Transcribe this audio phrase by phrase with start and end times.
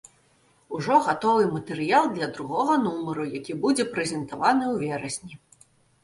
[0.75, 5.37] Ужо гатовы матэрыял для другога нумару, які будзе прэзентаваны ў верасні.